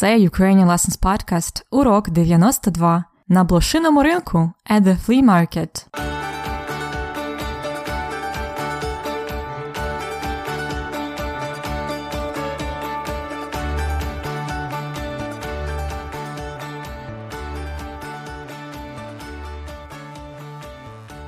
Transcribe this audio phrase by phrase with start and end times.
[0.00, 5.86] Це Ukrainian Lessons Podcast, урок 92 на блошиному ринку at the flea market.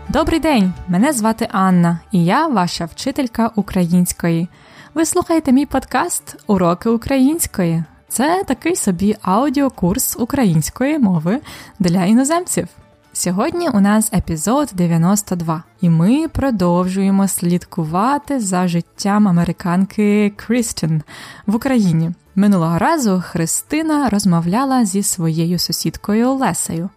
[0.09, 0.73] Добрий день!
[0.89, 4.48] Мене звати Анна, і я ваша вчителька української.
[4.95, 7.84] Ви слухаєте мій подкаст Уроки української.
[8.13, 11.41] Це такий собі аудіокурс української мови
[11.79, 12.69] для іноземців.
[13.12, 21.03] Сьогодні у нас епізод 92, і ми продовжуємо слідкувати за життям американки Крістін
[21.47, 22.11] в Україні.
[22.34, 26.91] Минулого разу Христина розмовляла зі своєю сусідкою Лесею,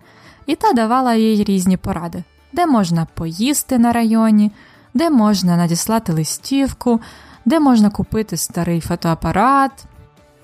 [0.46, 2.24] і та давала їй різні поради,
[2.54, 4.52] де можна поїсти на районі,
[4.94, 7.02] де можна надіслати листівку,
[7.46, 9.86] де можна купити старий фотоапарат.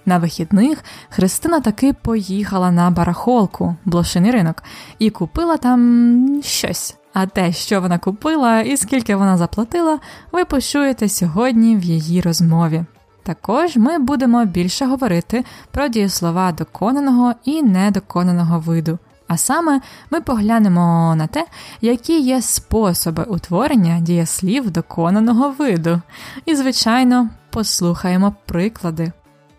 [0.05, 4.63] На вихідних Христина таки поїхала на барахолку, блошиний ринок,
[4.99, 6.97] і купила там щось.
[7.13, 9.99] А те, що вона купила і скільки вона заплатила,
[10.31, 12.85] ви почуєте сьогодні в її розмові.
[13.23, 18.99] Також ми будемо більше говорити про дієслова доконаного і недоконаного виду.
[19.27, 21.45] А саме ми поглянемо на те,
[21.81, 26.01] які є способи утворення дієслів доконаного виду.
[26.45, 29.11] І, звичайно, послухаємо приклади.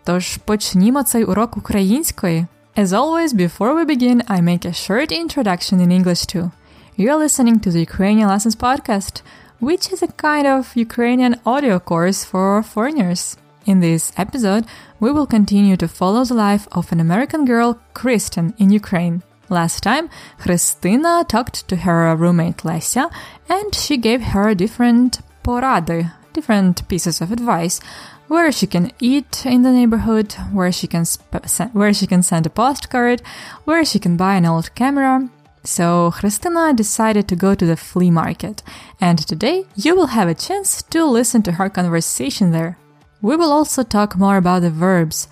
[0.04, 2.46] Тож почнімо цей урок української.
[2.76, 6.50] As always, before we begin, I make a short introduction in English too.
[6.98, 9.14] You're listening to the Ukrainian Lessons podcast,
[9.60, 13.22] which is a kind of Ukrainian audio course for foreigners.
[13.70, 14.64] In this episode,
[15.02, 19.16] we will continue to follow the life of an American girl, Kristen, in Ukraine.
[19.48, 20.06] Last time,
[20.42, 23.10] Christina talked to her roommate Lesia,
[23.48, 27.80] and she gave her different porady, different pieces of advice
[28.28, 32.46] where she can eat in the neighborhood, where she can sp- where she can send
[32.46, 33.22] a postcard,
[33.64, 35.28] where she can buy an old camera.
[35.64, 38.62] So Christina decided to go to the flea market,
[39.00, 42.78] and today you will have a chance to listen to her conversation there.
[43.20, 45.28] We will also talk more about the verbs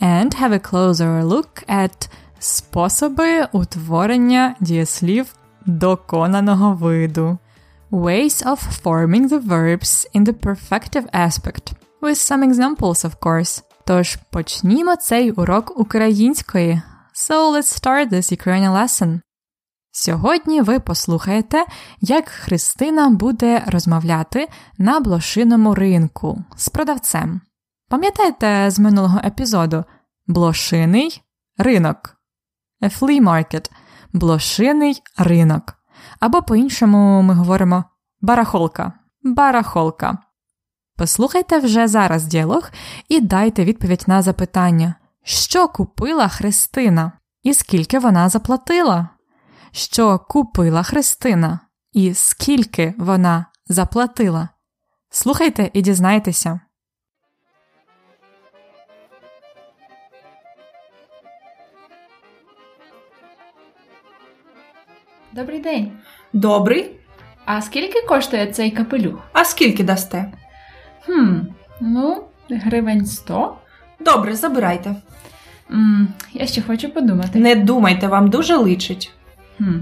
[0.00, 5.34] and have a closer look at способи утворення дієслів
[5.66, 7.38] доконаного виду.
[7.90, 11.74] Ways of forming the verbs in the perfective aspect.
[12.01, 13.63] With some examples, of course.
[13.85, 16.81] Тож почнімо цей урок української.
[17.15, 19.21] So let's start this Ukrainian lesson.
[19.91, 21.65] Сьогодні ви послухаєте,
[22.01, 27.41] як Христина буде розмовляти на блошиному ринку з продавцем.
[27.89, 29.83] Пам'ятаєте з минулого епізоду
[30.27, 31.21] блошиний
[31.57, 32.15] ринок,
[32.81, 33.71] A flea market–
[34.13, 35.73] блошиний ринок.
[36.19, 37.83] Або по-іншому ми говоримо
[38.21, 38.93] барахолка,
[39.23, 40.17] барахолка.
[40.99, 42.71] Послухайте вже зараз діалог
[43.09, 47.11] і дайте відповідь на запитання, що купила Христина
[47.43, 49.09] і скільки вона заплатила?
[49.71, 51.59] Що купила Христина
[51.93, 54.49] і скільки вона заплатила?
[55.09, 56.59] Слухайте і дізнайтеся.
[65.31, 65.91] Добрий день.
[66.33, 66.99] Добрий.
[67.45, 69.19] А скільки коштує цей капелюх?
[69.33, 70.31] А скільки дасте?
[71.05, 71.39] Хм,
[71.81, 73.55] ну, гривень 100.
[73.99, 74.95] Добре, забирайте.
[75.71, 77.39] М, я ще хочу подумати.
[77.39, 79.13] Не думайте, вам дуже личить.
[79.57, 79.79] Хм.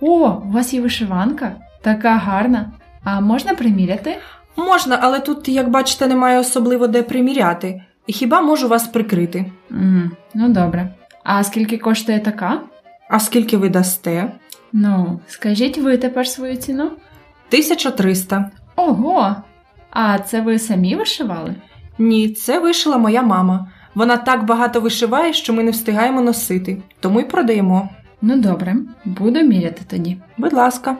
[0.00, 1.52] О, у вас є вишиванка?
[1.82, 2.72] Така гарна.
[3.04, 4.16] А можна приміряти?
[4.56, 7.82] Можна, але тут, як бачите, немає особливо де приміряти.
[8.06, 9.52] І хіба можу вас прикрити?
[9.70, 10.88] М, ну добре.
[11.24, 12.60] А скільки коштує така?
[13.08, 14.32] А скільки ви дасте?
[14.72, 16.84] Ну, скажіть ви тепер свою ціну?
[16.84, 18.50] 1300.
[18.76, 19.36] Ого!
[19.98, 21.54] А це ви самі вишивали?
[21.98, 23.72] Ні, це вишила моя мама.
[23.94, 27.88] Вона так багато вишиває, що ми не встигаємо носити, тому й продаємо.
[28.22, 30.16] Ну добре, буду міряти тоді.
[30.38, 30.96] Будь ласка.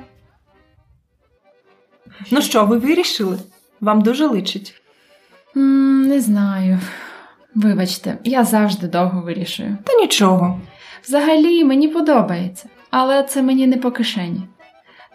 [2.30, 3.38] Ну що, ви вирішили?
[3.80, 4.74] Вам дуже личить.
[5.56, 6.78] М, не знаю.
[7.54, 9.78] Вибачте, я завжди довго вирішую.
[9.84, 10.60] Та нічого.
[11.04, 14.42] Взагалі мені подобається, але це мені не по кишені.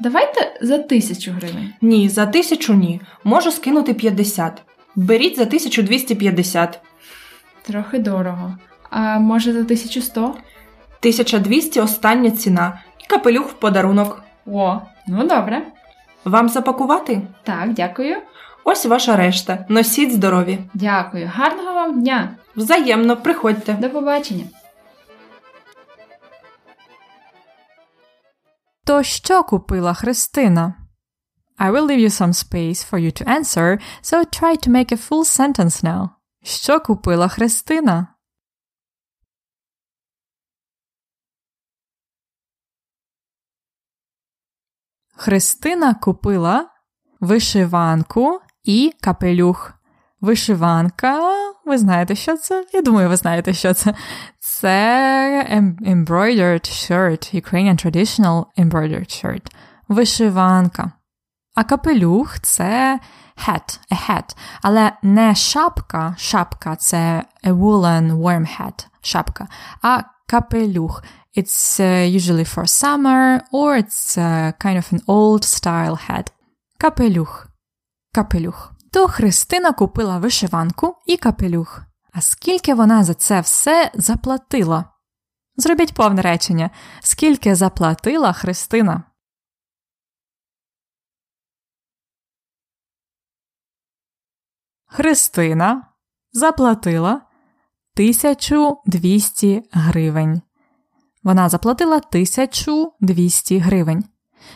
[0.01, 1.74] Давайте за тисячу гривень.
[1.81, 3.01] Ні, за тисячу ні.
[3.24, 4.62] Можу скинути 50.
[4.95, 6.80] Беріть за 1250.
[7.62, 8.57] Трохи дорого.
[8.89, 10.21] А може за 1100?
[10.21, 14.24] 1200 остання ціна і капелюх в подарунок.
[14.45, 15.62] О, ну добре.
[16.25, 17.21] Вам запакувати?
[17.44, 18.18] Так, дякую.
[18.63, 19.65] Ось ваша решта.
[19.69, 20.59] Носіть здорові.
[20.74, 21.31] Дякую.
[21.33, 22.30] Гарного вам дня.
[22.56, 23.74] Взаємно, приходьте.
[23.74, 24.44] До побачення.
[28.83, 30.88] То що купила Христина?
[31.57, 34.98] I will leave you some space for you to answer, so try to make a
[34.98, 36.10] full sentence now.
[36.44, 38.07] Що купила Христина?
[45.16, 46.69] Христина купила
[47.19, 49.81] вишиванку і капелюх.
[50.21, 51.19] Вишиванка,
[51.65, 52.65] ви знаєте, що це?
[52.73, 53.94] Я думаю, ви знаєте, що це.
[54.39, 55.47] Це
[55.85, 59.51] embroidered shirt, Ukrainian traditional embroidered shirt.
[59.88, 60.91] Вишиванка.
[61.56, 63.00] А капелюх це
[63.47, 64.35] hat, a hat.
[64.62, 69.47] Але не шапка, шапка це a woolen warm hat, шапка,
[69.81, 71.03] а капелюх.
[71.38, 76.31] It's uh, usually for summer or it's uh, kind of an old style hat.
[76.77, 77.47] Капелюх.
[78.13, 78.81] Капелюх.
[78.93, 81.81] То Христина купила вишиванку і капелюх.
[82.11, 84.85] А скільки вона за це все заплатила?
[85.55, 86.69] Зробіть повне речення.
[87.01, 89.03] Скільки заплатила Христина?
[94.85, 95.94] Христина
[96.31, 100.41] заплатила 1200 гривень.
[101.23, 104.03] Вона заплатила 1200 гривень.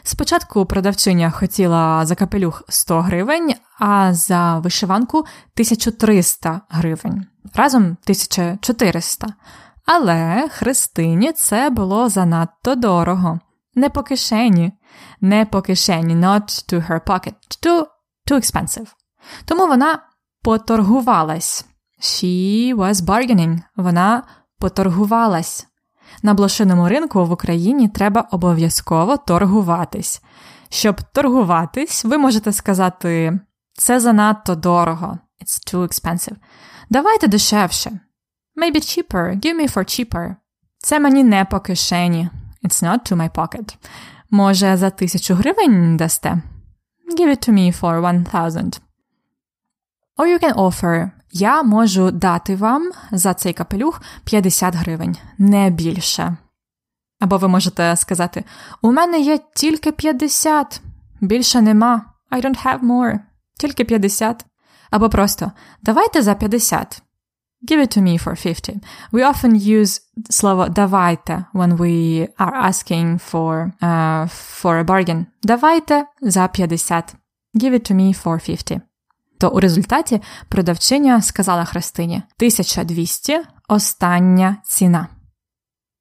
[0.03, 7.25] Спочатку продавчиня хотіла за капелюх 100 гривень, а за вишиванку 1300 гривень.
[7.53, 9.27] Разом 1400.
[9.85, 13.39] Але Христині це було занадто дорого.
[13.75, 14.71] Не по кишені.
[15.21, 17.33] Не по кишені, not to her pocket.
[17.65, 17.85] Too,
[18.31, 18.88] too expensive.
[19.45, 19.99] Тому вона
[20.43, 21.65] поторгувалась.
[22.01, 23.59] She was bargaining.
[23.75, 24.23] Вона
[24.59, 25.67] поторгувалась.
[26.23, 30.21] На блошиному ринку в Україні треба обов'язково торгуватись.
[30.69, 33.39] Щоб торгуватись, ви можете сказати
[33.73, 35.17] це занадто дорого.
[35.41, 36.35] It's too expensive.
[36.89, 38.00] Давайте дешевше.
[38.57, 39.39] Maybe cheaper.
[39.39, 40.35] Give me for cheaper.
[40.77, 42.29] Це мені не по кишені.
[42.63, 43.77] It's not to my pocket.
[44.29, 46.41] Може, за тисячу гривень дасте?
[47.17, 48.79] Give it to me for one thousand.
[50.17, 56.38] Or you can offer я можу дати вам за цей капелюх 50 гривень, не більше.
[57.19, 58.44] Або ви можете сказати:
[58.81, 60.81] У мене є тільки 50,
[61.22, 62.06] більше нема.
[62.31, 63.19] I don't have more.
[63.57, 64.45] Тільки 50.
[64.92, 65.51] Або просто
[65.81, 67.01] давайте за 50.
[67.68, 68.77] Give it to me for 50.
[69.12, 74.27] We often use слово давайте when we are asking for, uh,
[74.62, 75.25] for a bargain.
[75.44, 77.16] Давайте за 50.
[77.56, 78.81] Give it to me for 50.
[79.37, 85.07] То у результаті продавчиня сказала Христині 1200 остання ціна.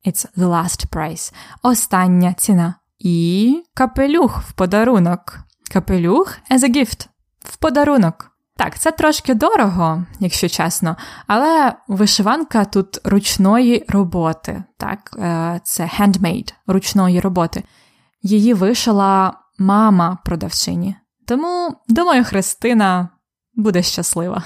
[0.06, 1.34] It's the last price.
[1.62, 2.74] Остання ціна.
[2.98, 5.38] І капелюх в подарунок.
[5.72, 7.08] Капелюх as a gift.
[7.38, 8.30] В подарунок.
[8.56, 10.96] Так, це трошки дорого, якщо чесно,
[11.26, 14.64] але вишиванка тут ручної роботи.
[14.78, 17.64] Так, е, це handmade ручної роботи.
[18.22, 20.96] Її вишила мама продавчині.
[21.26, 23.08] Тому, думаю, Христина
[23.53, 24.43] буде щаслива.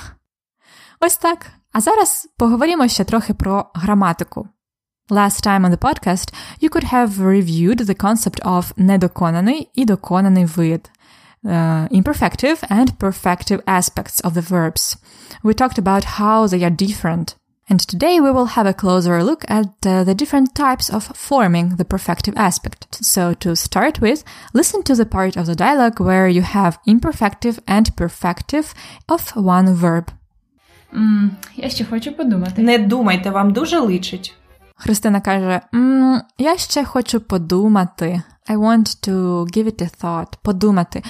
[0.99, 1.51] Ось так.
[1.71, 4.47] А зараз поговоримо ще трохи про граматику.
[5.09, 10.45] Last time on the podcast, you could have reviewed the concept of недоконаний і доконаний
[10.45, 10.91] вид,
[11.43, 14.97] uh, imperfective and perfective aspects of the verbs.
[15.43, 17.35] We talked about how they are different.
[17.69, 21.77] And today we will have a closer look at uh, the different types of forming
[21.77, 23.03] the perfective aspect.
[23.03, 24.23] So to start with,
[24.53, 28.73] listen to the part of the dialogue where you have imperfective and perfective
[29.07, 30.11] of one verb.
[30.93, 32.61] Mm, я ще хочу подумати.
[32.61, 34.33] Не думайте, вам дуже личить.
[34.75, 38.21] Христина каже: mm, Я ще хочу подумати.
[38.49, 40.37] I want to give it a thought.
[40.41, 41.03] Подумати.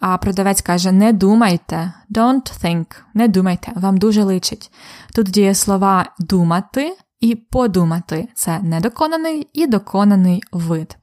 [0.00, 4.70] А продавець каже: Не думайте, don't think, не думайте, вам дуже личить.
[5.14, 10.96] Тут діє слова думати і подумати це недоконаний і доконаний вид.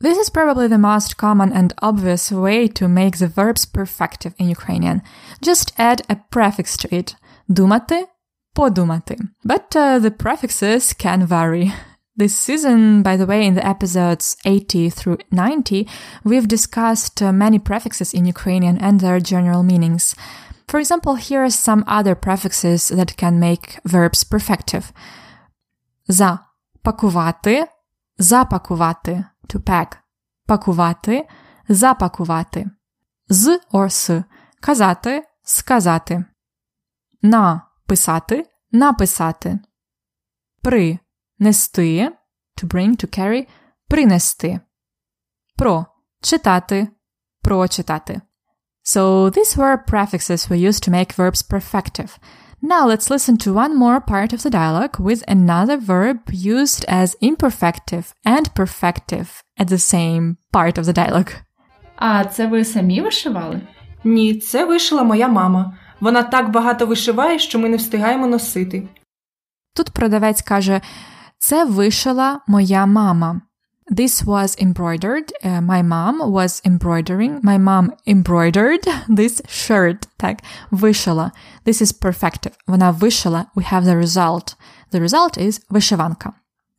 [0.00, 4.48] This is probably the most common and obvious way to make the verbs perfective in
[4.48, 5.00] Ukrainian.
[5.40, 7.16] Just add a prefix to it.
[7.48, 8.06] Думати,
[8.54, 9.16] подумати.
[9.44, 11.72] But uh, the prefixes can vary.
[12.19, 15.87] This season, by the way, in the episodes 80 through 90,
[16.25, 20.15] we've discussed uh, many prefixes in Ukrainian and their general meanings.
[20.67, 24.91] For example, here are some other prefixes that can make verbs perfective.
[26.07, 26.39] За
[26.83, 27.67] пакувати,
[28.17, 29.97] запакувати, to pack.
[30.45, 31.27] Пакувати,
[31.69, 32.69] запакувати.
[33.29, 34.23] З or с,
[34.61, 36.25] казати, сказати.
[37.21, 39.59] На писати, написати.
[40.61, 40.99] При
[41.39, 42.09] нести
[42.61, 43.47] to bring, to carry,
[43.87, 44.59] принести.
[45.57, 45.85] Про
[46.21, 46.87] читати,
[47.41, 48.21] прочитати.
[48.83, 52.17] So these were prefixes we used to make verbs perfective.
[52.61, 57.15] Now let's listen to one more part of the dialogue with another verb used as
[57.21, 61.31] imperfective and perfective at the same part of the dialogue.
[61.95, 63.61] А це ви самі вишивали?
[64.03, 65.77] Ні, це вишила моя мама.
[65.99, 68.87] Вона так багато вишиває, що ми не встигаємо носити.
[69.75, 70.81] Тут продавець каже:
[71.43, 73.41] Це вишила моя мама.
[73.91, 75.31] This was embroidered.
[75.43, 77.39] Uh, my mom was embroidering.
[77.41, 80.07] My mom embroidered this shirt.
[80.17, 81.31] Так, вишила.
[81.65, 82.53] This is perfective.
[82.67, 83.45] Вона вишила.
[83.55, 84.55] We have the result.
[84.91, 86.33] The result is вишиванка.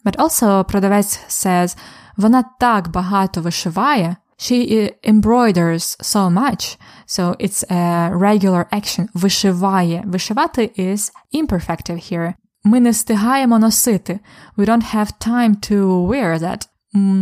[0.05, 1.77] But also продавець says,
[2.17, 4.17] вона так багато вишиває.
[4.39, 6.79] She embroiders so much.
[7.07, 9.09] So it's a regular action.
[9.15, 10.03] Вишиває.
[10.07, 12.35] Вишивати is imperfective here.
[12.65, 14.21] Ми не встигаємо носити.
[14.57, 16.69] We don't have time to wear that.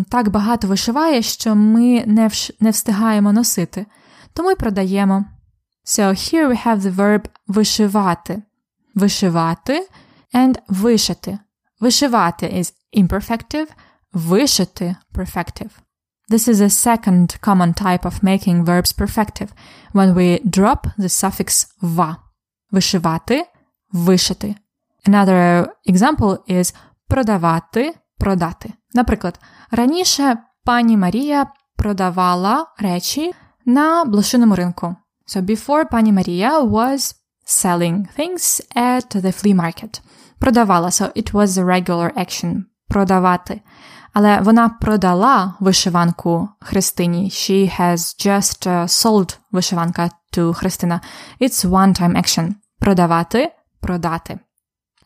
[0.08, 2.52] Так багато вишиває, що ми не, вш...
[2.60, 3.86] не встигаємо носити.
[4.34, 5.24] Тому й продаємо.
[5.86, 8.42] So here we have the verb вишивати.
[8.94, 9.88] Вишивати
[10.34, 11.38] and вишити.
[11.80, 13.66] Вишивати is imperfective,
[14.12, 15.70] вишити perfective.
[16.30, 19.50] This is a second common type of making verbs perfective
[19.92, 22.16] when we drop the suffix va.
[22.70, 23.44] Вишивати,
[23.92, 24.54] вишити.
[25.07, 26.75] Another example is
[27.07, 28.73] продавати, продати.
[28.93, 29.39] Наприклад,
[29.71, 33.33] раніше пані Марія продавала речі
[33.65, 34.95] на блошиному ринку.
[35.27, 40.01] So before пані Марія was selling things at the flea market.
[40.39, 42.63] Продавала, so it was a regular action.
[42.87, 43.61] Продавати.
[44.13, 47.29] Але вона продала вишиванку Христині.
[47.29, 51.01] She has just uh, sold вишиванка to Христина.
[51.41, 52.53] It's one-time action.
[52.79, 54.39] Продавати, продати.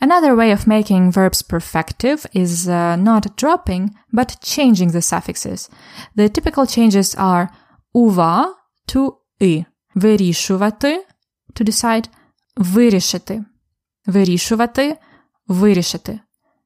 [0.00, 5.70] Another way of making verbs perfective is uh, not dropping, but changing the suffixes.
[6.16, 7.50] The typical changes are
[7.94, 8.54] ува
[8.88, 9.64] to и.
[9.94, 11.06] Вирішувати
[11.54, 12.08] to decide,
[12.56, 13.44] вирішити.
[14.06, 14.98] Вирішувати,
[15.48, 16.20] вирішити.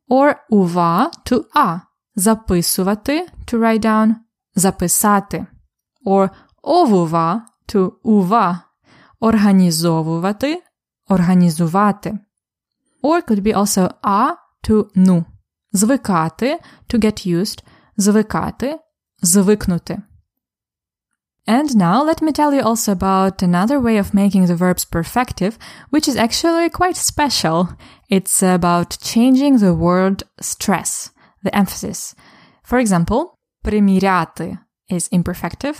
[0.08, 1.80] Or ува to а.
[2.14, 4.14] Записувати to write down,
[4.54, 5.46] записати.
[6.06, 6.30] Or
[6.62, 8.62] овува to ува.
[9.20, 10.62] Організовувати,
[11.08, 12.18] організувати.
[13.02, 14.36] Or could be also a
[14.66, 15.24] to ну.
[15.74, 17.62] Звикати to get used,
[17.98, 18.78] звикати,
[19.22, 20.02] звикнути.
[21.48, 25.56] And now let me tell you also about another way of making the verbs perfective,
[25.90, 27.68] which is actually quite special.
[28.10, 31.10] It's about changing the word stress,
[31.44, 32.16] the emphasis.
[32.64, 34.58] For example, приміряти
[34.90, 35.76] is imperfective,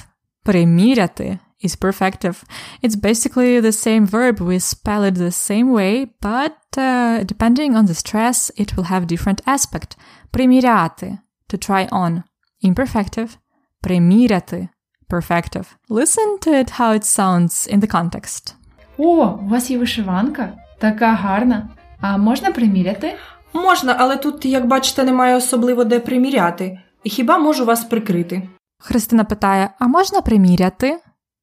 [0.47, 2.44] приміряти is perfective.
[2.82, 4.40] It's basically the same verb.
[4.40, 9.08] We spell it the same way, but uh, depending on the stress, it will have
[9.08, 9.98] different aspect.
[10.32, 11.18] Приміряти,
[11.50, 12.24] to try on.
[12.64, 13.30] Imperfective.
[13.82, 14.68] Приміряти,
[15.10, 15.66] perfective.
[15.90, 18.56] Listen to it how it sounds in the context.
[18.98, 20.54] О, у вас є вишиванка?
[20.80, 21.70] Така гарна.
[22.02, 23.18] А можна приміряти?
[23.54, 26.80] Можна, але тут, як бачите, немає особливо де приміряти.
[27.04, 28.50] Хіба можу вас прикрити?
[28.78, 31.00] Христина питає: А можна приміряти?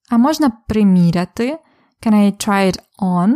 [0.10, 1.60] А можна приміряти?
[2.06, 3.36] Can I try it on?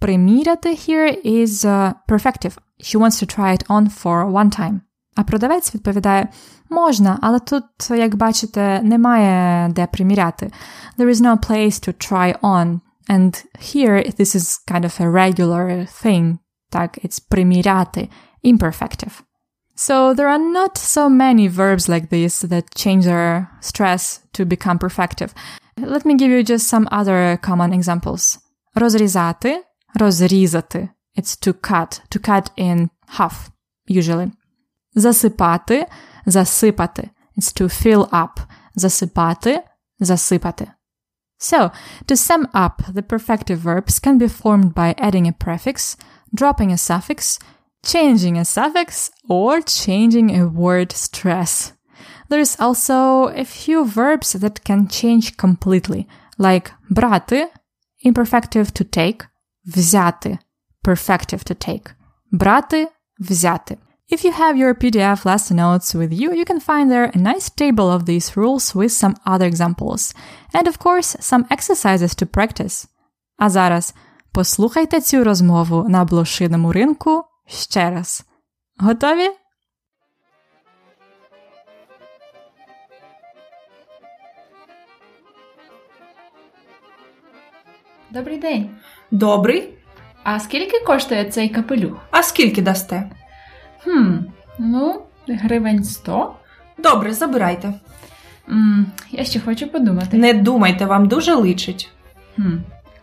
[0.00, 2.56] Приміряти here is uh, perfective.
[2.80, 4.80] She wants to try it on for one time.
[5.16, 6.28] А продавець відповідає:
[6.70, 10.50] можна, але тут, як бачите, немає де приміряти.
[10.98, 12.80] There is no place to try on.
[13.08, 16.38] And here this is kind of a regular thing.
[16.70, 18.08] Так, it's приміряти,
[18.44, 19.22] imperfective.
[19.76, 24.78] So there are not so many verbs like this that change their stress to become
[24.78, 25.30] perfective.
[25.76, 28.38] Let me give you just some other common examples.
[28.74, 30.88] Розрізати, розрізати.
[31.18, 33.50] It's to cut, to cut in half,
[33.90, 34.30] usually.
[34.94, 35.86] Засипати,
[36.26, 37.10] засипати.
[37.38, 38.40] It's to fill up.
[38.76, 39.62] Засипати,
[40.00, 40.66] засипати.
[41.40, 41.70] So,
[42.06, 45.96] to sum up, the perfective verbs can be formed by adding a prefix,
[46.34, 47.38] dropping a suffix,
[47.84, 51.72] changing a suffix, or changing a word stress.
[52.32, 56.06] There's also a few verbs that can change completely,
[56.38, 57.48] like брати,
[58.04, 59.26] imperfective to take,
[59.66, 60.38] взяти,
[60.84, 61.94] perfective to take.
[62.32, 62.86] Брати,
[63.20, 63.78] взяти.
[64.10, 67.50] If you have your PDF lesson notes with you, you can find there a nice
[67.50, 70.14] table of these rules with some other examples.
[70.54, 72.86] And of course, some exercises to practice.
[73.36, 73.94] А зараз
[74.32, 78.24] послухайте цю розмову на блошиному ринку ще раз.
[78.78, 79.30] Готові?
[88.13, 88.69] Добрий день.
[89.11, 89.69] Добрий.
[90.23, 91.97] А скільки коштує цей капелюх?
[92.11, 93.09] А скільки дасте?
[93.83, 94.13] Хм,
[94.59, 96.33] ну, гривень 100.
[96.77, 97.73] Добре, забирайте.
[98.49, 100.17] М, я ще хочу подумати.
[100.17, 101.89] Не думайте, вам дуже личить.
[102.35, 102.57] Хм.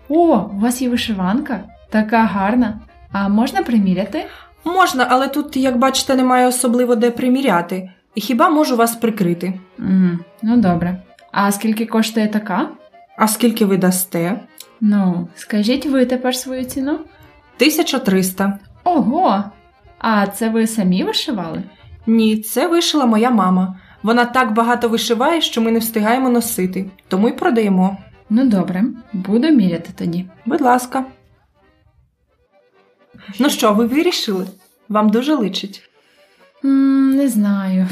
[0.08, 1.60] О, у вас є вишиванка?
[1.90, 2.80] Така гарна.
[3.12, 4.26] А можна приміряти?
[4.64, 7.90] Можна, але тут, як бачите, немає особливо де приміряти.
[8.14, 9.60] І хіба можу вас прикрити?
[9.78, 11.02] М, ну добре.
[11.32, 12.68] А скільки коштує така?
[13.16, 14.40] А скільки ви дасте?
[14.80, 16.92] Ну, скажіть ви тепер свою ціну.
[16.92, 18.58] 1300.
[18.84, 19.44] Ого!
[19.98, 21.62] А це ви самі вишивали?
[22.06, 23.78] Ні, це вишила моя мама.
[24.02, 27.96] Вона так багато вишиває, що ми не встигаємо носити, тому й продаємо.
[28.30, 30.26] Ну добре, буду міряти тоді.
[30.46, 31.04] Будь ласка.
[33.38, 34.46] Ну що, ви вирішили?
[34.88, 35.90] Вам дуже личить.
[36.64, 37.88] м не знаю.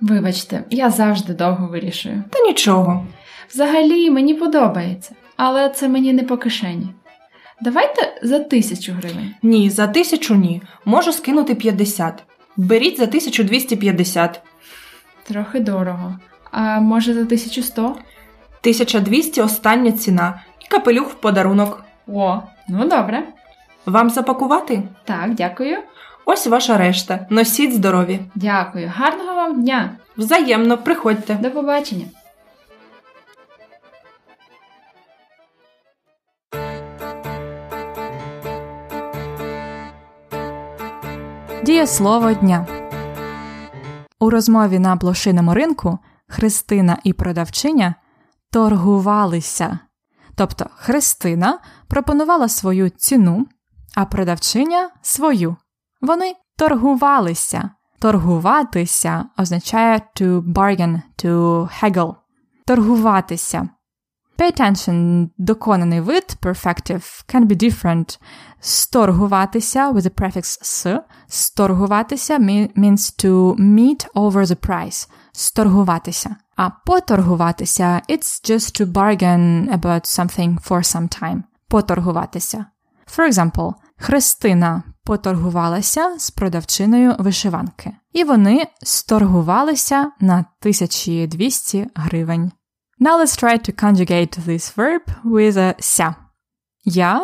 [0.00, 2.24] Вибачте, я завжди довго вирішую.
[2.30, 3.06] Та нічого.
[3.50, 6.86] Взагалі мені подобається, але це мені не по кишені.
[7.60, 9.34] Давайте за тисячу гривень.
[9.42, 10.62] Ні, за тисячу ні.
[10.84, 12.22] Можу скинути 50.
[12.56, 14.40] Беріть за 1250.
[15.24, 16.18] Трохи дорого.
[16.50, 17.82] А може за 1100?
[17.82, 20.40] 1200 остання ціна.
[20.60, 21.84] І капелюх в подарунок.
[22.06, 23.22] О, ну добре.
[23.86, 24.82] Вам запакувати?
[25.04, 25.78] Так, дякую.
[26.24, 27.26] Ось ваша решта.
[27.30, 28.20] Носіть здорові.
[28.34, 28.92] Дякую.
[28.94, 29.90] Гарного вам дня.
[30.16, 31.34] Взаємно, приходьте.
[31.34, 32.04] До побачення.
[41.68, 42.66] Дієслово дня.
[44.20, 45.98] У розмові на блошиному ринку
[46.28, 47.94] Христина і продавчиня
[48.52, 49.78] торгувалися.
[50.34, 51.58] Тобто Христина
[51.88, 53.46] пропонувала свою ціну,
[53.94, 55.56] а продавчиня свою.
[56.00, 57.70] Вони торгувалися.
[57.98, 61.32] Торгуватися означає to bargain, to
[61.80, 62.14] haggle.
[62.66, 63.68] Торгуватися.
[64.38, 68.18] Pay attention, доконаний вид, perfective, can be different.
[68.60, 71.00] Сторгуватися with the prefix с.
[71.28, 75.08] Сторгуватися means to meet over the price.
[75.32, 76.36] Сторгуватися.
[76.56, 81.42] А поторгуватися it's just to bargain about something for some time.
[81.68, 82.66] Поторгуватися.
[83.16, 87.92] For example, Христина поторгувалася з продавчиною вишиванки.
[88.12, 92.52] І вони сторгувалися на 1200 гривень.
[93.00, 96.16] Now let's try to conjugate this verb with a ся.
[96.84, 97.22] Я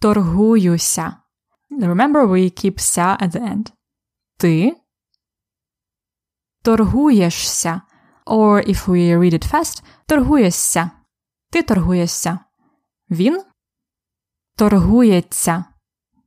[0.00, 1.22] торгуюся.
[1.70, 3.72] Remember we keep ся at the end.
[4.38, 4.76] Ти
[6.62, 7.82] торгуєшся.
[8.26, 10.90] Or if we read it fast, торгуєшся.
[11.50, 12.38] Ти торгуєшся.
[13.10, 13.42] Він
[14.56, 15.64] торгується.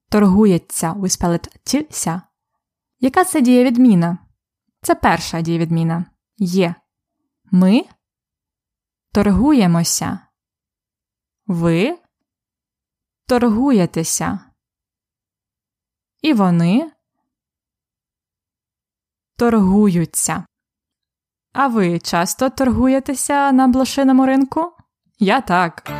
[0.10, 0.93] Торгується.
[0.93, 2.21] We spell it тіся.
[2.99, 4.17] Яка це дієвідміна?
[4.82, 6.06] Це перша дієвідміна.
[6.38, 6.75] Є.
[7.51, 7.86] Ми
[9.15, 10.19] торгуємося.
[11.47, 11.97] Ви
[13.28, 14.39] торгуєтеся.
[16.21, 16.91] І вони
[19.38, 20.45] торгуються.
[21.54, 24.71] А ви часто торгуєтеся на блошиному ринку?
[25.19, 25.91] Я так.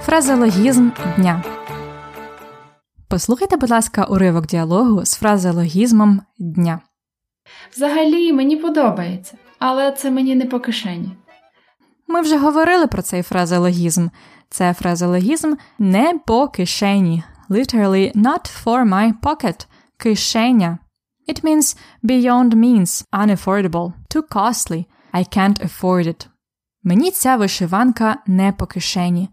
[0.00, 1.44] Фразеологізм дня.
[3.08, 6.80] Послухайте, будь ласка, уривок діалогу з фразеологізмом дня.
[7.72, 11.16] Взагалі мені подобається, але це мені не по кишені.
[12.08, 14.08] Ми вже говорили про цей фразеологізм.
[14.50, 17.22] Це фразеологізм не по кишені.
[17.50, 19.66] Literally not for my pocket.
[19.96, 20.78] Кишеня.
[21.28, 24.84] It means beyond means, unaffordable, too costly.
[25.12, 26.26] I can't afford it.
[26.82, 29.28] Мені ця вишиванка не по кишені.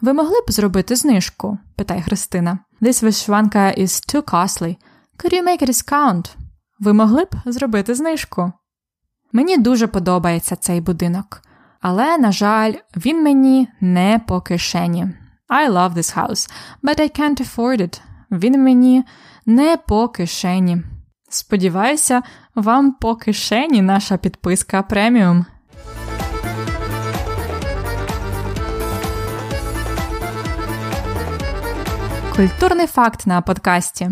[0.00, 1.58] Ви могли б зробити знижку?
[1.76, 2.58] питає Христина.
[2.82, 4.76] This вишиванка is too costly.
[5.18, 6.36] Could you make a discount?
[6.80, 8.52] Ви могли б зробити знижку?
[9.32, 11.42] Мені дуже подобається цей будинок,
[11.80, 15.06] але, на жаль, він мені не по кишені.
[15.48, 16.50] I love this house,
[16.82, 18.00] but I can't afford it.
[18.30, 19.04] Він мені
[19.46, 20.82] не по кишені.
[21.30, 22.22] Сподіваюся,
[22.54, 25.46] вам по кишені наша підписка преміум.
[32.36, 34.10] Культурний факт на подкасті.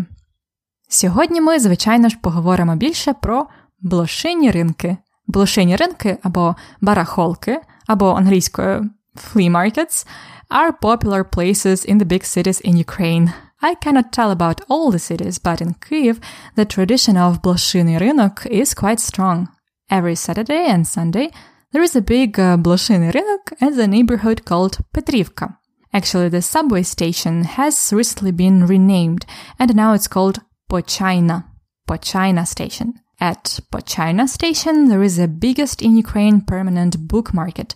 [0.88, 3.46] Сьогодні ми, звичайно ж, поговоримо більше про
[3.80, 4.96] блошині ринки.
[5.26, 10.06] Блошині ринки або барахолки, або англійською flea markets
[10.50, 13.32] are popular places in the big cities in Ukraine.
[13.62, 16.16] I cannot tell about all the cities, but in Kyiv,
[16.56, 19.48] the tradition of Bloshiny Rynok is quite strong.
[19.88, 21.30] Every Saturday and Sunday,
[21.72, 25.46] there is a big uh, Bloshiny Rynok in the neighborhood called Petrivka.
[25.92, 29.24] Actually, the subway station has recently been renamed,
[29.58, 31.45] and now it's called Pochayna,
[31.87, 32.99] Pochayna Station.
[33.19, 37.73] At Pochayna Station, there is the biggest in Ukraine permanent book market,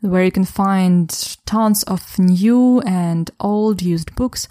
[0.00, 1.08] where you can find
[1.46, 4.46] tons of new and old used books.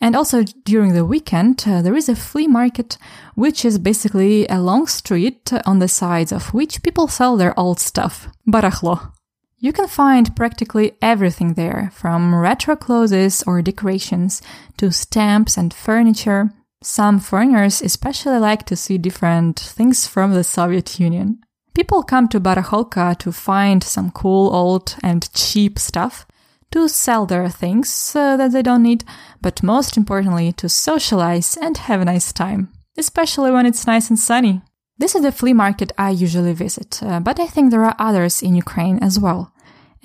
[0.00, 2.98] And also during the weekend, uh, there is a flea market,
[3.34, 7.80] which is basically a long street on the sides of which people sell their old
[7.80, 8.28] stuff.
[8.46, 9.12] Barachlo.
[9.58, 14.40] You can find practically everything there, from retro clothes or decorations
[14.78, 16.50] to stamps and furniture.
[16.82, 21.40] Some foreigners especially like to see different things from the Soviet Union.
[21.74, 26.26] People come to Baracholka to find some cool old and cheap stuff,
[26.72, 29.04] to sell their things uh, that they don't need,
[29.42, 34.18] but most importantly, to socialize and have a nice time, especially when it's nice and
[34.18, 34.62] sunny.
[34.98, 38.42] This is the flea market I usually visit, uh, but I think there are others
[38.42, 39.52] in Ukraine as well.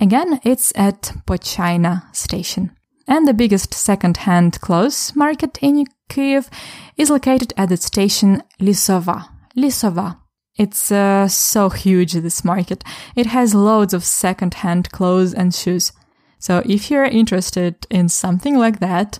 [0.00, 2.76] Again, it's at Pochina station
[3.07, 6.49] And the biggest second-hand clothes market in Kiev
[6.97, 9.27] is located at the station Lisova.
[9.57, 10.17] Lisova.
[10.57, 12.83] It's uh, so huge, this market.
[13.15, 15.91] It has loads of second-hand clothes and shoes.
[16.39, 19.19] So if you're interested in something like that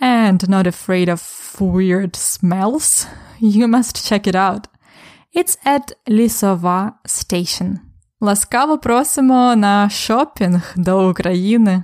[0.00, 3.06] and not afraid of weird smells,
[3.38, 4.66] you must check it out.
[5.32, 7.80] It's at Lisova Station.
[8.20, 11.82] Ласкаво просимо на шопінг до України.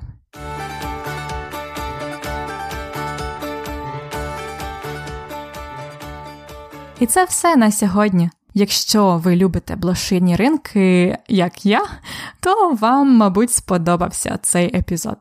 [7.01, 8.29] І це все на сьогодні.
[8.53, 11.81] Якщо ви любите блошині ринки, як я,
[12.39, 15.17] то вам, мабуть, сподобався цей епізод.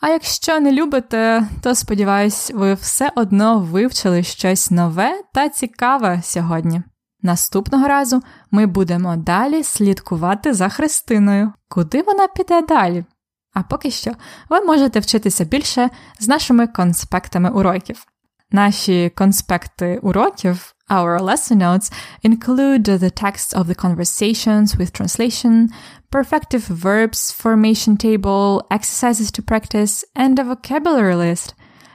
[0.00, 6.82] А якщо не любите, то сподіваюсь, ви все одно вивчили щось нове та цікаве сьогодні.
[7.22, 13.04] Наступного разу ми будемо далі слідкувати за Христиною, куди вона піде далі.
[13.54, 14.12] А поки що
[14.50, 18.06] ви можете вчитися більше з нашими конспектами уроків.
[18.51, 21.91] Наші конспекти уроків, our lesson notes,
[22.23, 25.69] include the text of the conversations with translation,
[26.11, 31.47] perfective verbs formation table, exercises to practice, and a vocabulary list.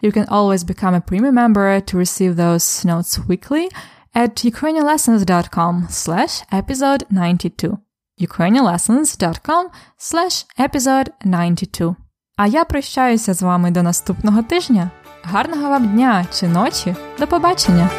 [0.03, 3.71] You can always become a premium member to receive those notes weekly
[4.15, 7.79] at ukrainianlessons.com slash episode 92.
[8.21, 11.97] ukrainianlessons.com slash episode 92.
[12.37, 14.91] А я прощаюся з вами до наступного тижня.
[15.32, 16.96] Гарного вам дня чи ночі.
[17.20, 17.90] До побачення!